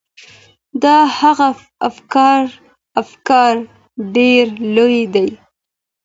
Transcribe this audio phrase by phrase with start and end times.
[0.83, 0.85] د
[1.19, 1.49] هغه
[3.03, 3.47] افکار
[4.15, 5.29] ډیر لوړ دي.